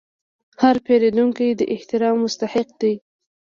[0.61, 2.93] هر پیرودونکی د احترام مستحق دی.